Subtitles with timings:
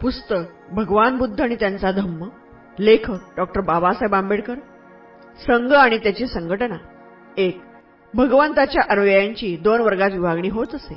[0.00, 2.28] पुस्तक भगवान बुद्ध आणि त्यांचा धम्म
[2.78, 4.54] लेखक डॉक्टर बाबासाहेब आंबेडकर
[5.46, 6.76] संघ आणि त्याची संघटना.
[7.36, 7.60] एक
[8.14, 10.96] भगवंताच्या अनुयायांची दोन वर्गात विभागणी होत असे.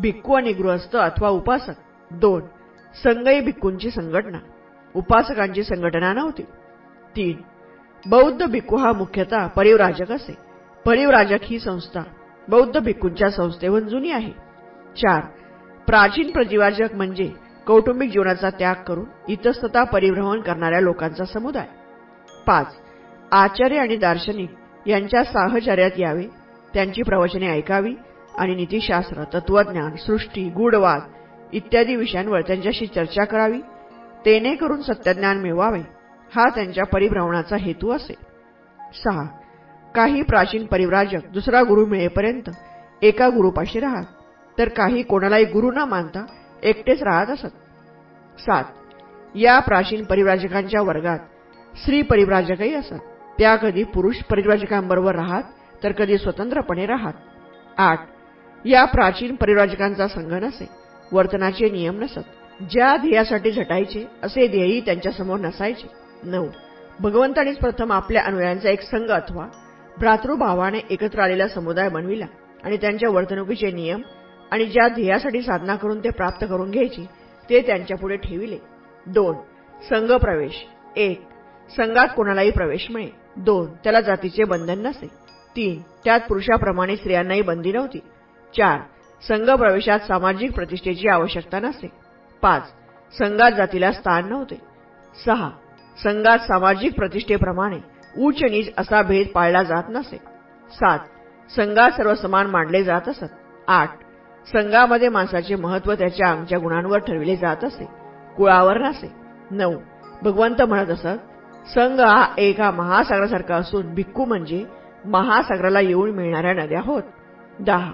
[0.00, 1.72] भिक्खू आणि गृहस्थ अथवा उपासक.
[2.10, 2.40] दोन
[3.04, 4.38] संघई भिक्खूंची संघटना.
[4.94, 6.42] उपासकांची संघटना नव्हती.
[7.16, 7.36] तीन
[8.06, 10.34] बौद्ध भिक्खू हा मुख्यतः परिवराजक असे.
[10.84, 12.02] परिवराजक ही संस्था
[12.48, 14.32] बौद्ध भिक्खूंच्या संस्थेहून जुनी आहे.
[14.96, 15.22] चार
[15.86, 17.32] प्राचीन प्रतिवाजक म्हणजे
[17.66, 21.66] कौटुंबिक जीवनाचा त्याग करून इतस्तता परिभ्रमण करणाऱ्या लोकांचा समुदाय.
[22.46, 22.74] पाच
[23.32, 26.26] आचार्य आणि दार्शनिक यांच्या साहचर्यात यावे.
[26.74, 27.94] त्यांची प्रवचने ऐकावी
[28.38, 31.00] आणि नीतिशास्त्र तत्वज्ञान सृष्टी गूढवाद
[31.52, 33.60] इत्यादी विषयांवर त्यांच्याशी चर्चा करावी.
[34.24, 35.80] तेने करून सत्यज्ञान मिळवावे
[36.32, 38.14] हा त्यांच्या परिभ्रमणाचा हेतू असे
[38.94, 39.24] सहा
[39.94, 42.50] काही प्राचीन परिव्राजक दुसरा गुरु मिळेपर्यंत
[43.02, 44.04] एका गुरुपाशी राहत
[44.58, 46.24] तर काही कोणालाही गुरु न मानता
[46.62, 47.54] एकटेच राहत असत.
[48.38, 48.64] सात
[49.34, 51.18] या प्राचीन परिव्राजकांच्या वर्गात
[51.74, 52.98] स्त्री परिव्राजकही असत.
[53.38, 55.42] त्या कधी पुरुष परिव्राजकांबरोबर राहत
[55.82, 57.12] तर कधी स्वतंत्रपणे राहत.
[57.78, 58.06] आठ
[58.64, 60.68] या प्राचीन परिव्राजकांचा संघ नसे
[61.12, 62.20] वर्तनाचे नियम नसत.
[62.70, 65.88] ज्या ध्येयासाठी झटायचे असे ध्येयही त्यांच्यासमोर नसायचे.
[66.24, 66.46] नऊ
[67.00, 69.46] भगवंतानेच प्रथम आपल्या अनुयायांचा एक संघ अथवा
[69.98, 72.26] भ्रातृभावाने एकत्र आलेला समुदाय बनविला
[72.64, 74.00] आणि त्यांच्या वर्तणुकीचे नियम
[74.50, 77.06] आणि ज्या ध्येयासाठी साधना करून ते प्राप्त करून घ्यायची
[77.50, 78.58] ते त्यांच्यापुढे ठेविले.
[79.06, 79.34] दोन
[79.80, 80.64] संघ प्रवेश.
[80.96, 81.20] एक
[81.70, 85.06] संघात कोणालाही प्रवेश मिळे दोन त्याला जातीचे बंधन नसे.
[85.56, 87.98] तीन त्यात पुरुषाप्रमाणे स्त्रियांनाही बंदी नव्हती.
[88.54, 88.80] चार
[89.22, 91.88] संघ प्रवेशात सामाजिक प्रतिष्ठेची आवश्यकता नसते
[92.42, 92.72] पाच
[93.12, 94.60] संघात जातीला स्थान नव्हते.
[95.24, 95.50] सहा
[95.98, 97.78] संघात सामाजिक प्रतिष्ठेप्रमाणे
[98.18, 100.16] उच्च नीच असा भेद पाळला जात नसे.
[100.70, 100.98] सात
[101.50, 103.32] संघात सर्व समान मांडले जात असत.
[103.68, 103.90] आठ
[104.52, 107.88] संघामध्ये माणसाचे महत्त्व त्याच्या अंगच्या गुणांवर ठरविले जात असे.
[108.36, 109.12] कुळावर नसे.
[109.50, 109.74] नऊ.
[110.22, 111.18] भगवंत म्हणत असत
[111.74, 114.64] संघ हा एका महासागरासारखा असून भिक्खू म्हणजे
[115.04, 117.02] महासागराला येऊन मिळणाऱ्या नद्या होत.
[117.58, 117.92] दहा.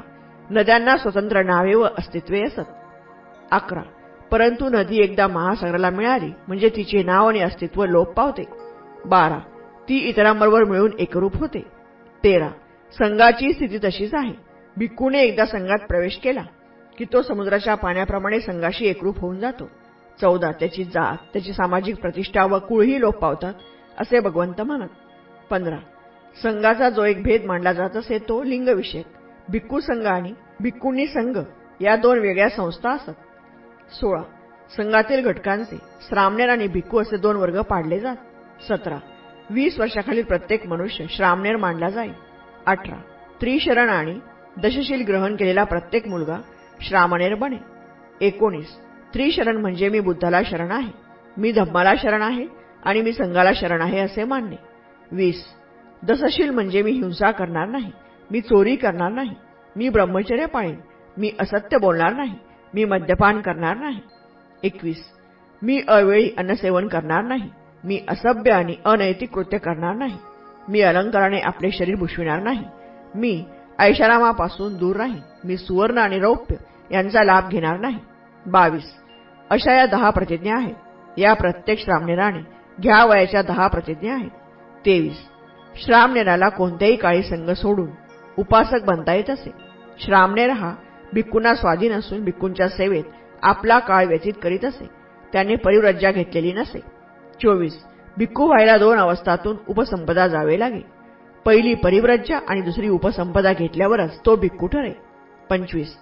[0.51, 2.61] नद्यांना स्वतंत्र नावे व अस्तित्वे असत.
[3.51, 3.83] अकरा.
[4.31, 8.45] परंतु नदी एकदा महासागराला मिळाली म्हणजे तिचे नाव आणि अस्तित्व लोप पावते.
[9.05, 9.39] बारा.
[9.89, 11.67] ती इतरांबरोबर मिळून एकरूप होते.
[12.25, 12.49] तेरा.
[12.99, 14.52] संघाची स्थिती तशीच आहे.
[14.77, 16.43] भिक्खूने एकदा संघात प्रवेश केला
[16.99, 19.69] की तो समुद्राच्या पाण्याप्रमाणे संघाशी एकरूप होऊन जातो.
[20.21, 23.55] चौदा त्याची जात त्याची सामाजिक प्रतिष्ठा व कुळही लोप पावतात
[23.99, 24.89] असे भगवंत म्हणत.
[25.51, 25.79] पंधरा
[26.37, 29.05] संघाचा जो एक भेद मांडला जात असे तो लिंगविषयक.
[29.49, 31.39] भिक्खू संघ आणि भिक्खूंनी संघ
[31.81, 33.11] या दोन वेगळ्या संस्था असत.
[33.93, 34.23] सोळा
[34.77, 35.77] संघातील घटकांचे
[36.09, 38.17] श्रामणेर आणि भिक्खू असे दोन वर्ग पाडले जात.
[38.69, 38.99] सतरा
[39.51, 42.13] वीस वर्षाखालील प्रत्येक मनुष्य श्रामणेर मांडला जाईल.
[42.67, 42.97] अठरा
[43.41, 44.19] त्रिशरण आणि
[44.59, 46.37] दशशील ग्रहण केलेला प्रत्येक मुलगा
[46.81, 47.57] श्रामणेर बने.
[48.21, 48.67] एकोणीस.
[49.15, 50.93] त्रिशरण म्हणजे मी बुद्धाला शरण आहे.
[51.37, 52.47] मी धम्माला शरण आहे
[52.83, 54.57] आणि मी संघाला शरण आहे असे मानणे.
[55.13, 55.45] वीस.
[56.03, 57.93] दसशील म्हणजे मी हिंसा करणार नाही.
[58.31, 59.35] मी चोरी करणार नाही.
[59.77, 60.77] मी ब्रह्मचर्य पाळीन.
[61.17, 62.35] मी असत्य बोलणार नाही.
[62.75, 64.01] मी मद्यपान करणार नाही.
[64.63, 65.05] एकवीस.
[65.63, 67.51] मी अवेळी अन्नसेवन करणार नाही.
[67.85, 70.17] मी असभ्य आणि अनैतिक कृत्य करणार नाही.
[70.69, 72.65] मी अलंकाराने आपले शरीर भुषविणार नाही.
[73.15, 73.45] मी
[73.79, 76.55] ऐशारामापासून दूर नाही मी सुवर्ण आणि रौप्य
[76.91, 77.99] यांचा लाभ घेणार नाही.
[78.47, 78.95] बावीस.
[79.51, 80.75] अशा या दहा प्रतिज्ञा आहेत.
[81.19, 82.39] या प्रत्येक श्रामनेराने
[82.81, 84.31] घ्या वयाच्या दहा प्रतिज्ञा आहेत.
[84.87, 85.19] तेवीस.
[85.85, 87.91] श्रामनेराला कोणत्याही काळी संघ सोडून
[88.39, 89.51] उपासक बनता येत असे.
[90.05, 90.75] श्रामनेर हा
[91.13, 93.05] भिक्कूंना स्वाधीन असून भिक्कूंच्या सेवेत
[93.43, 94.91] आपला काळ व्यतीत करीत असे.
[95.33, 96.81] त्याने परिव्रज्जा घेतलेली नसे.
[97.43, 97.85] चोवीस.
[98.17, 100.92] भिक्खू व्हायला दोन अवस्थातून उपसंपदा जावे लागे.
[101.45, 104.93] पहिली परिव्रज्जा आणि दुसरी उपसंपदा घेतल्यावरच तो भिक्खू ठरे
[105.51, 105.97] पंचवीस.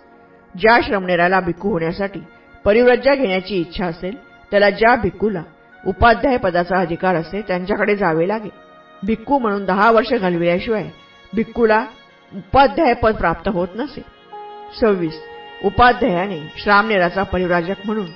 [0.55, 2.21] ज्या श्रमणेराला भिक्खू होण्यासाठी
[2.65, 4.17] परिव्रज्जा घेण्याची इच्छा असेल
[4.51, 5.43] त्याला ज्या भिक्खूला
[5.87, 8.49] उपाध्याय पदाचा अधिकार असेल त्यांच्याकडे जावे लागे
[9.07, 10.89] भिक्खू म्हणून दहा वर्ष घालविल्याशिवाय
[11.35, 11.85] भिक्खूला
[12.35, 14.01] उपाध्याय पद प्राप्त होत नसे.
[14.81, 15.21] सव्वीस.
[15.65, 18.07] उपाध्यायाने श्रामनेराचा परिव्राजक म्हणून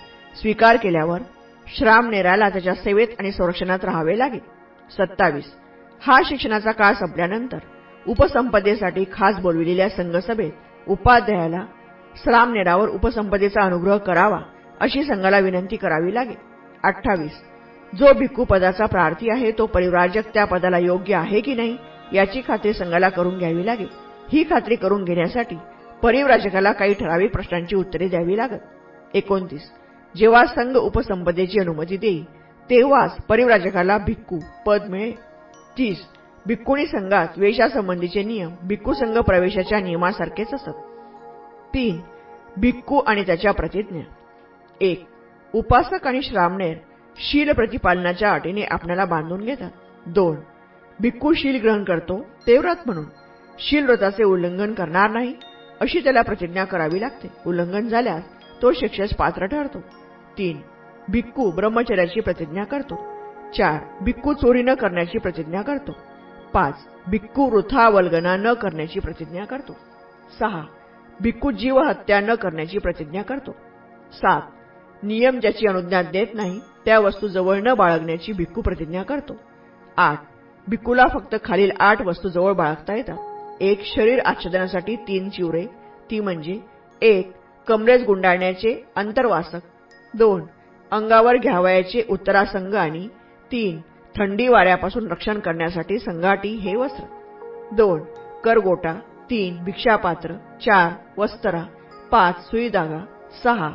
[0.41, 1.21] स्वीकार केल्यावर
[1.67, 4.41] श्रामनेराला त्याच्या सेवेत आणि संरक्षणात राहावे लागेल.
[4.91, 5.53] सत्तावीस.
[6.07, 7.59] हा शिक्षणाचा काळ संपल्यानंतर
[8.07, 11.65] उपसंपदेसाठी खास बोलविलेल्या संघसभेत उपाध्यायाला
[12.15, 14.39] श्रामनेरावर उपसंपदेचा अनुग्रह करावा
[14.81, 16.37] अशी संघाला विनंती करावी लागेल.
[16.85, 17.41] अठ्ठावीस.
[17.93, 21.77] जो भिक्खू पदाचा प्रार्थी आहे तो परिव्राजक त्या पदाला योग्य आहे की नाही
[22.13, 23.89] याची खात्री संघाला करून घ्यावी लागेल.
[24.33, 25.57] ही खात्री करून घेण्यासाठी
[26.03, 28.59] परिव्राजकाला काही ठराविक प्रश्नांची उत्तरे द्यावी लागत.
[29.15, 29.71] एकोणतीस.
[30.15, 32.25] जेव्हा संघ उपसंपदेची अनुमती देईल
[32.71, 35.15] तेव्हाच परिव्राजकाला भिक्खू पद मिळेल.
[35.79, 36.07] तीस
[36.47, 40.69] भिक्कुणी संघात वेशासंबंधीचे नियम भिक्खू संघ प्रवेशाच्या नियमासारखेच असत.
[41.75, 42.01] तीन
[42.57, 44.03] भिक्खू आणि त्याच्या प्रतिज्ञा.
[44.81, 45.05] एक
[45.55, 46.77] उपासक आणि श्रामणेर
[47.17, 49.71] शील प्रतिपालनाच्या अटीने आपल्याला बांधून घेतात.
[50.07, 50.37] दोन
[51.01, 53.05] भिक्खू शील ग्रहण करतो ते व्रत म्हणून
[53.59, 55.35] शील व्रताचे उल्लंघन करणार नाही
[55.81, 57.29] अशी त्याला प्रतिज्ञा करावी लागते.
[57.47, 58.23] उल्लंघन झाल्यास
[58.63, 59.79] तो शिक्षेस पात्र ठरतो.
[60.39, 60.61] तीन
[61.09, 63.14] भिक्खू ब्रह्मचर्याची प्रतिज्ञा करतो.
[63.57, 65.93] चार भिक्खू चोरी न करण्याची प्रतिज्ञा करतो.
[66.53, 66.75] पाच
[67.07, 69.73] भिक्खू वृथा वल्गना न करण्याची प्रतिज्ञा करतो.
[70.41, 70.63] सहा
[71.21, 73.53] भिक्खू जीवहत्या न करण्याची प्रतिज्ञा करतो.
[74.13, 74.43] सात
[75.03, 79.37] नियम ज्याची अनुज्ञा देत नाही त्या वस्तू जवळ न बाळगण्याची भिक्खू प्रतिज्ञा करतो.
[79.97, 80.19] आठ
[80.69, 83.17] भिक्खूला फक्त खालील आठ वस्तू जवळ बाळगता येतात.
[83.61, 85.67] एक शरीर आच्छादनासाठी तीन चिवरे
[86.11, 86.61] ती म्हणजे
[87.03, 87.33] एक
[87.67, 89.61] कमरेज गुंडाळण्याचे अंतर्वासक
[90.15, 90.43] दोन
[90.91, 93.09] अंगावर घ्यावयाचे उत्तरासंग आणि
[93.55, 93.81] तीन
[94.19, 97.05] थंडी वाऱ्यापासून रक्षण करण्यासाठी संघाटी हे वस्त्र.
[97.73, 98.01] दोन
[98.45, 98.95] करगोटा.
[99.31, 100.33] तीन भिक्षापात्र.
[100.35, 101.63] चार वस्त्रा.
[102.11, 103.05] पाच सुईदागा.
[103.45, 103.69] सहा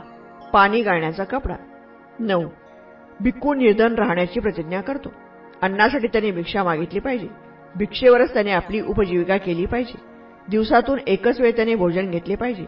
[0.54, 1.56] पाणी गाळण्याचा कपडा.
[2.20, 2.48] नऊ
[3.20, 5.14] भिक्खू निर्धन राहण्याची प्रतिज्ञा करतो.
[5.62, 7.28] अन्नासाठी त्याने भिक्षा मागितली पाहिजे.
[7.76, 9.98] भिक्षेवरच त्याने आपली उपजीविका केली पाहिजे.
[10.50, 12.66] दिवसातून एकच वेळ त्याने भोजन घेतले पाहिजे.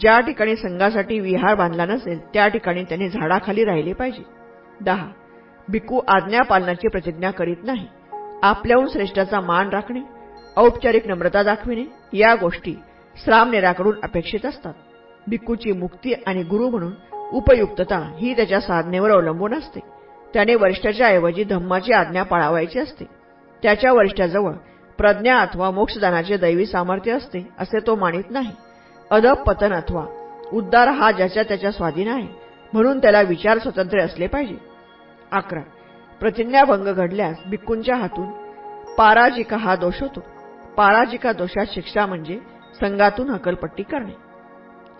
[0.00, 4.22] ज्या ठिकाणी संघासाठी विहार बांधला नसेल त्या ठिकाणी त्याने झाडाखाली राहिले पाहिजे.
[4.80, 5.06] दहा
[5.70, 7.86] भिक्खू आज्ञापालनाची प्रतिज्ञा करीत नाही.
[8.42, 10.00] आपल्याहून श्रेष्ठाचा मान राखणे
[10.56, 11.84] औपचारिक नम्रता दाखविणे
[12.18, 12.74] या गोष्टी
[13.24, 14.72] श्राम नेराकडून अपेक्षित असतात.
[15.26, 16.92] भिक्खूची मुक्ती आणि गुरु म्हणून
[17.32, 19.80] उपयुक्तता ही त्याच्या साधनेवर अवलंबून असते.
[20.34, 23.04] त्याने वरिष्ठाच्या ऐवजी धम्माची आज्ञा पाळावायची असते.
[23.62, 24.52] त्याच्या वरिष्ठाजवळ
[24.98, 28.50] प्रज्ञा अथवा मोक्षदानाचे दैवी सामर्थ्य असते असे तो मानित नाही.
[29.10, 30.04] अदब पतन अथवा
[30.52, 32.28] उद्धार हा ज्याच्या त्याच्या स्वाधीन आहे
[32.72, 34.69] म्हणून त्याला विचार स्वतंत्र असले पाहिजे.
[35.32, 35.60] अकरा.
[36.20, 38.30] प्रतिज्ञाभंग घडल्यास भिक्कूंच्या हातून
[38.98, 40.20] पाराजिका हा दोष होतो.
[40.76, 42.38] पाराजिका दोषात शिक्षा म्हणजे
[42.80, 44.12] संघातून हकलपट्टी करणे.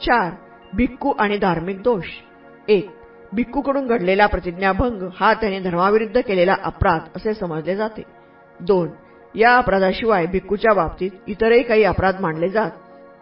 [0.06, 0.32] चार
[0.77, 2.05] भिक्कू आणि धार्मिक दोष.
[2.69, 2.91] एक
[3.32, 8.03] भिक्कूकडून घडलेला प्रतिज्ञाभंग हा त्याने धर्माविरुद्ध केलेला अपराध असे समजले जाते.
[8.61, 8.88] दोन
[9.35, 12.71] या अपराधाशिवाय भिक्कूच्या बाबतीत इतरही काही अपराध मानले जात.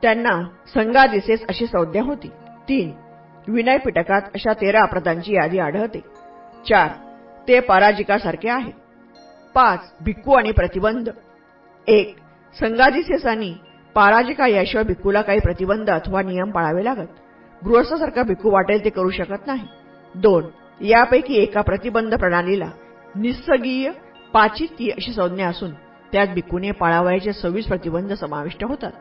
[0.02, 0.42] त्यांना
[0.74, 2.28] संघा दिसेस अशी संज्ञा होती.
[2.68, 2.92] तीन
[3.48, 6.00] विनय पिटकात अशा तेरा अपराधांची यादी आढळते.
[6.66, 6.88] चार.
[7.48, 8.72] ते पराजिकासारखे आहे
[9.54, 9.80] पाच.
[10.04, 11.08] भिक्खू आणि प्रतिबंध.
[11.88, 12.16] एक.
[12.60, 13.54] संघादिसेसांनी
[13.94, 17.08] पराजिका याशिवाय भिक्खूला काही प्रतिबंध अथवा नियम पाळावे लागत.
[17.62, 19.66] गृहस्थासारखा भिक्खू वाटेल ते करू शकत नाही.
[20.14, 20.44] दोन.
[20.80, 22.70] यापैकी एका प्रतिबंध प्रणालीला
[23.16, 23.90] निसर्गीय
[24.32, 25.70] पाचित्य अशी संज्ञा असून
[26.12, 28.92] त्यात भिक्खूने पाळावयाचे सव्वीस प्रतिबंध समाविष्ट होतात.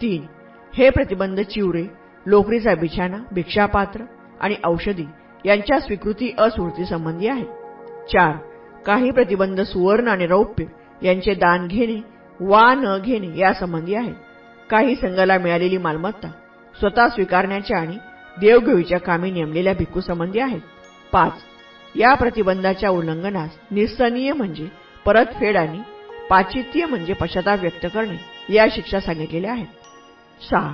[0.00, 0.26] तीन.
[0.74, 1.84] हे प्रतिबंध चिवरे
[2.26, 4.04] लोकरीचा बिछाना भिक्षापात्र
[4.40, 5.04] आणि औषधी
[5.44, 8.36] यांच्या स्वीकृती अस्मृती संबंधी आहेत चार
[8.86, 10.64] काही प्रतिबंध सुवर्ण आणि रौप्य
[11.02, 12.00] यांचे दान घेणे
[12.40, 14.14] वा न घेणे यासंबंधी आहेत
[14.70, 16.28] काही संघाला मिळालेली मालमत्ता
[16.74, 17.96] स्वतः स्वीकारण्याच्या आणि
[18.36, 20.60] देवघेवीच्या कामी नेमलेल्या भिक्खूसंबंधी आहेत.
[21.12, 21.32] पाच
[21.94, 24.66] या प्रतिबंधाच्या उल्लंघनास निस्सनीय म्हणजे
[25.06, 25.80] परतफेड आणि
[26.30, 28.16] पाचित्य म्हणजे पश्चाताप व्यक्त करणे
[28.54, 29.66] या शिक्षा सांगितलेल्या आहेत.
[30.40, 30.72] सहा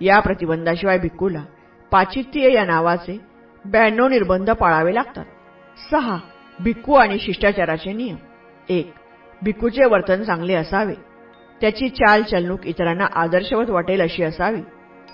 [0.00, 1.42] या प्रतिबंधाशिवाय भिक्खूला
[1.92, 3.18] पाचित्य या नावाचे
[3.70, 5.24] ब्याण्णव निर्बंध पाळावे लागतात.
[5.90, 6.16] सहा
[6.60, 8.16] भिक्खू आणि शिष्टाचाराचे नियम.
[8.68, 8.92] एक
[9.42, 10.94] भिक्खूचे वर्तन चांगले असावे.
[11.60, 14.60] त्याची चाल चालणूक इतरांना आदर्शवत वाटेल अशी असावी.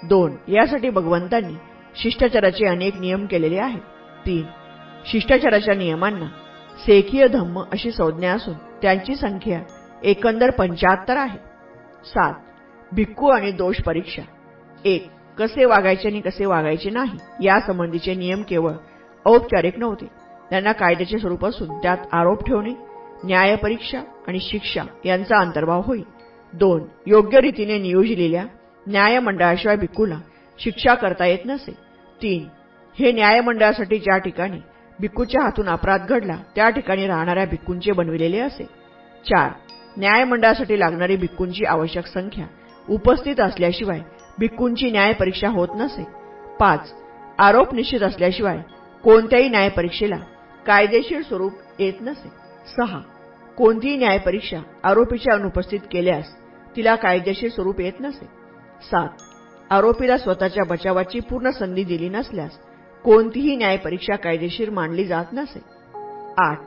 [0.04, 1.54] दोन यासाठी भगवंतांनी
[2.02, 3.80] शिष्टाचाराचे अनेक नियम केलेले आहेत.
[4.26, 4.46] तीन
[5.06, 6.26] शिष्टाचाराच्या नियमांना
[6.86, 9.60] सेखीय धम्म अशी संज्ञा असून त्यांची संख्या
[10.02, 11.38] एकंदर पंचाहत्तर आहे.
[12.04, 12.34] सात
[12.92, 14.22] भिक्खू आणि दोष परीक्षा.
[14.84, 15.06] एक
[15.38, 18.72] कसे वागायचे आणि कसे वागायचे नाही यासंबंधीचे नियम केवळ
[19.26, 20.06] औपचारिक नव्हते.
[20.50, 22.72] त्यांना कायद्याचे स्वरूप असून त्यात आरोप ठेवणे
[23.24, 26.02] न्यायपरीक्षा आणि शिक्षा यांचा अंतर्भाव होईल
[26.52, 28.44] दोन योग्य रीतीने नियोजलेल्या
[28.86, 30.18] न्यायमंडळाशिवाय भिक्खूला
[30.58, 31.72] शिक्षा करता येत नसे.
[32.20, 32.44] तीन
[32.96, 34.58] हे न्यायमंडळासाठी ज्या ठिकाणी
[35.00, 38.64] भिक्खूच्या हातून अपराध घडला त्या ठिकाणी राहणाऱ्या भिक्खूंचे बनविलेले असे.
[39.24, 39.50] चार
[39.96, 42.46] न्यायमंडळासाठी लागणारी भिक्खूंची आवश्यक संख्या
[42.88, 44.00] उपस्थित असल्याशिवाय
[44.38, 46.04] भिक्खूंची न्यायपरीक्षा होत नसे.
[46.60, 46.92] पाच
[47.38, 48.60] आरोप निश्चित असल्याशिवाय
[49.04, 50.16] कोणत्याही न्यायपरीक्षेला
[50.66, 52.28] कायदेशीर स्वरूप येत नसे.
[52.76, 53.00] सहा
[53.58, 56.34] कोणतीही न्यायपरीक्षा आरोपीच्या अनुपस्थित केल्यास
[56.76, 58.26] तिला कायदेशीर स्वरूप येत नसे.
[58.90, 59.08] सात
[59.70, 62.58] आरोपीला स्वतःच्या बचावाची पूर्ण संधी दिली नसल्यास
[63.04, 65.60] कोणतीही न्यायपरीक्षा कायदेशीर मानली जात नसे.
[66.38, 66.60] आठ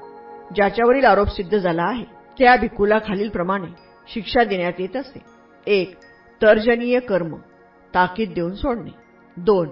[0.55, 2.03] ज्याच्यावरील आरोप सिद्ध झाला आहे
[2.39, 3.67] त्या भिक्खूला खालीलप्रमाणे
[4.13, 5.19] शिक्षा देण्यात येत असे.
[5.67, 5.95] एक
[6.41, 7.36] तर्जनीय कर्म.
[7.96, 8.90] ताकीद देऊन सोडणे.
[9.38, 9.70] दोन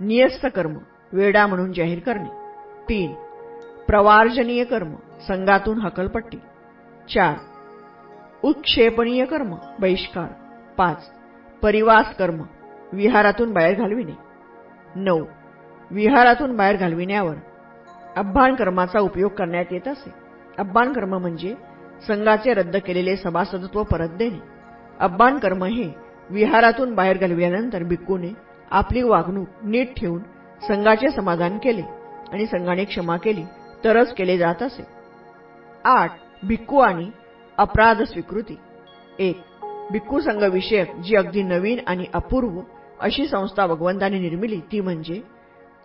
[0.00, 0.76] नियस्त कर्म
[1.12, 2.28] वेडा म्हणून जाहीर करणे.
[2.88, 3.14] तीन
[3.88, 4.94] प्रवार्जनीय कर्म
[5.28, 6.36] संघातून हकलपट्टी.
[7.14, 7.34] चार
[8.44, 10.26] उत्क्षेपणीय कर्म बहिष्कार.
[10.76, 11.10] पाच
[11.62, 12.42] परिवास कर्म
[12.92, 14.12] विहारातून बाहेर घालविणे.
[14.94, 15.24] नऊ
[15.90, 17.34] विहारातून बाहेर घालविण्यावर
[18.16, 20.10] अब्बान कर्माचा उपयोग करण्यात येत असे.
[20.58, 21.54] अब्बान कर्म म्हणजे
[22.06, 24.38] संघाचे रद्द केलेले सभासदत्व परत देणे.
[25.00, 28.28] अब्बान कर्म हे विहारातून बाहेर घालविल्यानंतर भिक्कूने
[28.70, 30.20] आपली वागणूक नीट ठेवून
[30.62, 31.82] संघाचे समाधान केले
[32.32, 33.42] आणि संघाने क्षमा केली
[33.84, 34.82] तरच केले जात असे.
[35.84, 36.10] आठ
[36.42, 37.10] भिक्खू आणि
[37.58, 38.56] अपराध स्वीकृती.
[39.18, 39.36] एक
[39.92, 42.60] भिक्खू संघविषयक जी अगदी नवीन आणि अपूर्व
[43.00, 45.20] अशी संस्था भगवंताने निर्मिली ती म्हणजे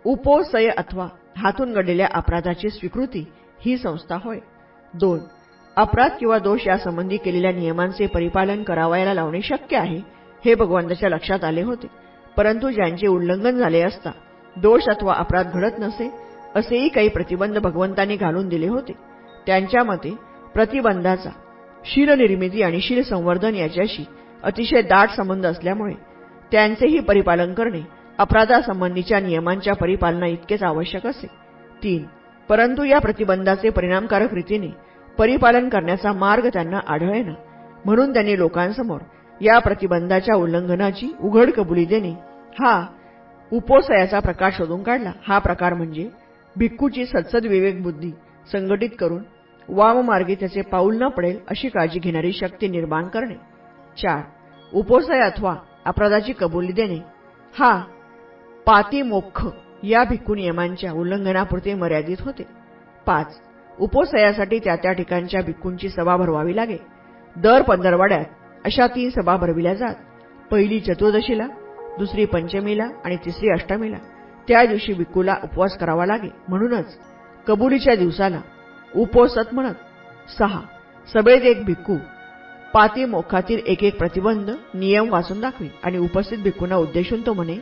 [0.04, 3.24] उपोसय अथवा हातून घडलेल्या अपराधाची स्वीकृती
[3.60, 4.38] ही संस्था होय.
[4.94, 5.18] दोन
[5.76, 10.00] अपराध किंवा दोष यासंबंधी केलेल्या नियमांचे परिपालन करावयाला लावणे शक्य आहे
[10.44, 11.86] हे भगवंताच्या लक्षात आले होते.
[12.36, 14.10] परंतु ज्यांचे उल्लंघन झाले असता
[14.56, 16.08] दोष अथवा अपराध घडत नसे
[16.54, 18.92] असेही काही प्रतिबंध भगवंतांनी घालून दिले होते.
[19.46, 20.14] त्यांच्या मते
[20.54, 21.30] प्रतिबंधाचा
[21.84, 24.04] शीलनिर्मिती आणि शील संवर्धन याच्याशी
[24.42, 25.94] अतिशय दाट संबंध असल्यामुळे
[26.52, 27.80] त्यांचेही परिपालन करणे
[28.18, 31.26] अपराधासंबंधीच्या नियमांच्या परिपालना इतकेच आवश्यक असे.
[31.82, 32.04] तीन
[32.48, 34.68] परंतु या प्रतिबंधाचे परिणामकारक रीतीने
[35.18, 37.32] परिपालन करण्याचा मार्ग त्यांना आढळेना
[37.84, 39.00] म्हणून त्यांनी लोकांसमोर
[39.42, 42.10] या प्रतिबंधाच्या उल्लंघनाची उघड कबुली देणे.
[42.60, 42.86] हा
[43.52, 45.12] उपोसयाचा प्रकार शोधून काढला.
[45.28, 46.08] हा प्रकार म्हणजे
[46.56, 48.10] भिक्खूची सत्सद विवेक बुद्धी
[48.52, 49.22] संघटित करून
[49.68, 53.34] वाममार्गे त्याचे पाऊल न पडेल अशी काळजी घेणारी शक्ती निर्माण करणे.
[54.02, 54.22] चार
[54.72, 55.54] उपोसय अथवा
[55.86, 56.98] अपराधाची कबुली देणे.
[57.54, 57.78] हा
[58.66, 59.44] पातिमोक्ष
[59.84, 62.46] या भिक्खू नियमांच्या उल्लंघनापुरते मर्यादित होते.
[63.06, 63.38] पाच
[63.78, 66.76] उपोसयासाठी त्या त्या ठिकाणच्या भिक्खूंची सभा भरवावी लागे.
[67.36, 68.24] दर पंधरवाड्यात
[68.66, 69.94] अशा तीन सभा भरविल्या जात.
[70.50, 71.46] पहिली चतुर्दशीला
[71.98, 73.96] दुसरी पंचमीला आणि तिसरी अष्टमीला.
[74.48, 76.28] त्या दिवशी भिक्कूला उपवास करावा लागे.
[76.48, 76.96] म्हणूनच
[77.46, 78.40] कबुलीच्या दिवसाला
[78.96, 79.74] उपोसत म्हणत
[80.38, 80.60] सहा
[81.12, 81.96] सभेत एक भिक्खू
[82.74, 87.56] पाती मोखातील एक एक प्रतिबंध नियम वाचून दाखवी आणि उपस्थित भिक्खूंना उद्देशून तो म्हणे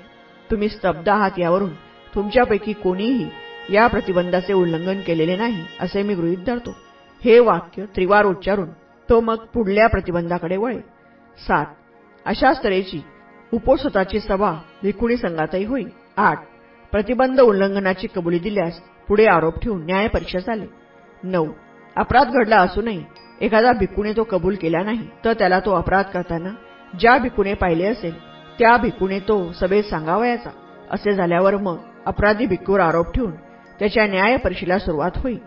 [0.50, 1.70] तुम्ही स्तब्ध आहात यावरून
[2.14, 3.28] तुमच्यापैकी कोणीही
[3.70, 6.74] या प्रतिबंधाचे उल्लंघन केलेले नाही असे मी गृहीत धरतो.
[7.24, 8.68] हे वाक्य त्रिवार उच्चारून
[9.08, 10.80] तो मग पुढल्या प्रतिबंधाकडे वळे.
[11.38, 11.66] सात.
[12.26, 13.00] अशाच तऱ्हेची
[13.52, 15.88] उपोषताची सभा भिकुणी संघातही होईल.
[16.16, 16.38] आठ.
[16.92, 20.66] प्रतिबंध उल्लंघनाची कबुली दिल्यास पुढे आरोप ठेवून न्यायपरीक्षा झाले
[21.22, 21.46] नऊ.
[21.96, 23.02] अपराध घडला असूनही
[23.40, 26.50] एखादा भिक्कूने तो कबूल केला नाही तर त्याला तो अपराध करताना
[26.92, 28.14] ज्या भिक्कूने पाहिले असेल
[28.58, 30.50] त्या भिकूने तो सभेत सांगावयाचा.
[30.90, 31.76] असे झाल्यावर मग
[32.06, 33.32] अपराधी भिक्कूवर आरोप ठेवून
[33.78, 35.38] त्याच्या न्यायपरीक्षेला सुरुवात होईल.